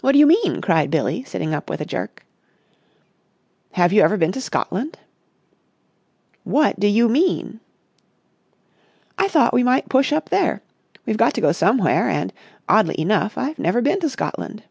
"What 0.00 0.12
do 0.12 0.18
you 0.18 0.24
mean?" 0.24 0.62
cried 0.62 0.90
Billie, 0.90 1.24
sitting 1.24 1.52
up 1.52 1.68
with 1.68 1.82
a 1.82 1.84
jerk. 1.84 2.24
"Have 3.72 3.92
you 3.92 4.00
ever 4.00 4.16
been 4.16 4.32
to 4.32 4.40
Scotland?" 4.40 4.96
"What 6.42 6.80
do 6.80 6.86
you 6.86 7.06
mean?" 7.06 7.60
"I 9.18 9.28
thought 9.28 9.52
we 9.52 9.62
might 9.62 9.90
push 9.90 10.10
up 10.10 10.30
there. 10.30 10.62
We've 11.04 11.18
got 11.18 11.34
to 11.34 11.42
go 11.42 11.52
somewhere 11.52 12.08
and, 12.08 12.32
oddly 12.66 12.98
enough, 12.98 13.36
I've 13.36 13.58
never 13.58 13.82
been 13.82 14.00
to 14.00 14.08
Scotland." 14.08 14.62